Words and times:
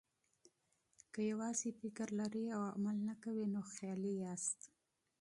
که 1.13 1.19
یوازې 1.31 1.69
فکر 1.79 2.07
لرئ 2.19 2.45
او 2.57 2.63
عمل 2.75 2.97
نه 3.07 3.15
کوئ، 3.23 3.41
نو 3.53 3.61
خیالي 3.73 4.13
یاست. 4.23 4.59